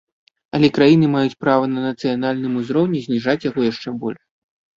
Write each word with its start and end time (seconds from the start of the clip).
Але 0.59 0.69
краіны 0.77 1.09
маюць 1.15 1.37
права 1.43 1.65
на 1.73 1.83
нацыянальным 1.89 2.57
узроўні 2.63 3.03
зніжаць 3.05 3.37
яго 3.49 3.69
яшчэ 3.71 3.97
больш. 4.01 4.21